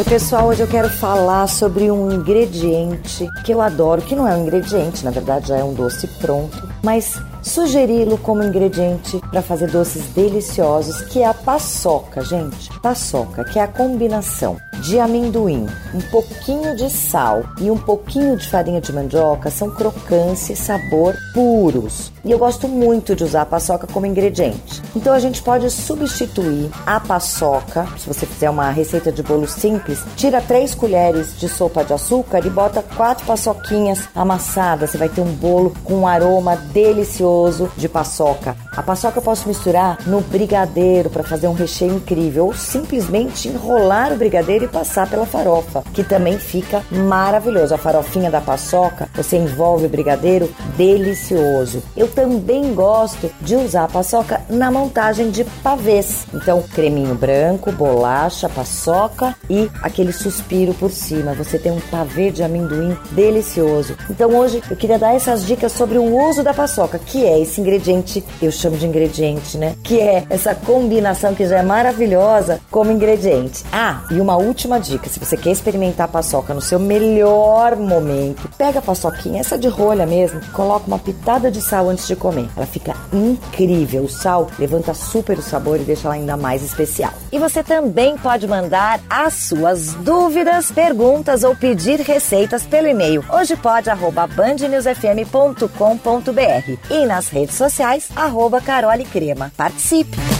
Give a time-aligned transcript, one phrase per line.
[0.00, 4.34] Oi, pessoal, hoje eu quero falar sobre um ingrediente que eu adoro, que não é
[4.34, 9.70] um ingrediente, na verdade já é um doce pronto, mas sugeri-lo como ingrediente para fazer
[9.70, 12.70] doces deliciosos, que é a paçoca, gente.
[12.80, 18.48] Paçoca, que é a combinação de amendoim, um pouquinho de sal e um pouquinho de
[18.48, 22.10] farinha de mandioca são crocância e sabor puros.
[22.24, 24.82] E eu gosto muito de usar a paçoca como ingrediente.
[24.94, 30.00] Então a gente pode substituir a paçoca, se você fizer uma receita de bolo simples,
[30.16, 34.90] tira 3 colheres de sopa de açúcar e bota quatro paçoquinhas amassadas.
[34.90, 38.56] Você vai ter um bolo com um aroma delicioso de paçoca.
[38.72, 44.12] A paçoca eu posso misturar no brigadeiro para fazer um recheio incrível ou simplesmente enrolar
[44.12, 47.74] o brigadeiro e passar pela farofa, que também fica maravilhoso.
[47.74, 51.82] A farofinha da paçoca, você envolve o brigadeiro, delicioso.
[51.96, 56.26] Eu também gosto de usar a paçoca na montagem de pavês.
[56.32, 61.34] Então, creminho branco, bolacha, paçoca e aquele suspiro por cima.
[61.34, 63.96] Você tem um pavê de amendoim delicioso.
[64.08, 67.60] Então, hoje eu queria dar essas dicas sobre o uso da paçoca, que é esse
[67.60, 69.74] ingrediente, eu chamo de ingrediente, né?
[69.82, 73.64] Que é essa combinação que já é maravilhosa como ingrediente.
[73.72, 77.76] Ah, e uma última última dica, se você quer experimentar a paçoca no seu melhor
[77.76, 82.14] momento, pega a paçoquinha, essa de rolha mesmo, coloca uma pitada de sal antes de
[82.14, 82.46] comer.
[82.54, 84.02] Ela fica incrível.
[84.04, 87.10] O sal levanta super o sabor e deixa ela ainda mais especial.
[87.32, 93.54] E você também pode mandar as suas dúvidas, perguntas ou pedir receitas pelo e-mail hoje
[93.56, 99.50] pode arroba bandnewsfm.com.br e nas redes sociais arroba Carole Crema.
[99.56, 100.39] Participe!